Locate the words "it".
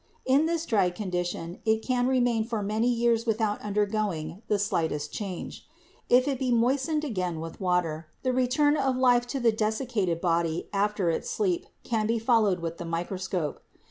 1.63-1.83, 6.27-6.39